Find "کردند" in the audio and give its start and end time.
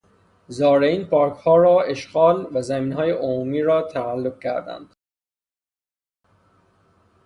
4.39-4.95